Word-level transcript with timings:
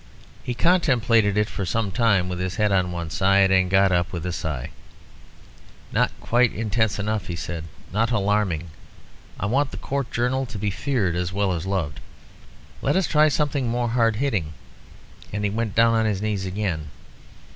He 0.43 0.55
contemplated 0.55 1.37
it 1.37 1.47
for 1.47 1.63
some 1.63 1.91
time, 1.91 2.27
with 2.27 2.39
his 2.39 2.55
head 2.55 2.71
on 2.71 2.91
one 2.91 3.11
side, 3.11 3.51
and 3.51 3.69
got 3.69 3.91
up, 3.91 4.11
with 4.11 4.25
a 4.25 4.31
sigh. 4.31 4.71
"Not 5.91 6.09
quite 6.19 6.51
intense 6.51 6.97
enough," 6.97 7.27
he 7.27 7.35
said 7.35 7.65
"not 7.93 8.09
alarming. 8.09 8.71
I 9.39 9.45
want 9.45 9.69
the 9.69 9.77
Court 9.77 10.09
Journal 10.11 10.47
to 10.47 10.57
be 10.57 10.71
feared 10.71 11.15
as 11.15 11.31
well 11.31 11.53
as 11.53 11.67
loved. 11.67 11.99
Let's 12.81 13.05
try 13.05 13.27
something 13.29 13.67
more 13.69 13.89
hard 13.89 14.15
hitting." 14.15 14.53
And 15.31 15.43
he 15.43 15.51
went 15.51 15.75
down 15.75 15.93
on 15.93 16.07
his 16.07 16.19
knees 16.19 16.47
again. 16.47 16.87